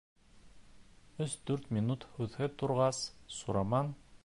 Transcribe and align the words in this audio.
Өс-дүрт 1.25 1.69
минут 1.77 2.07
һүҙһеҙ 2.15 2.57
торғас, 2.63 3.05
Сураман: 3.39 3.97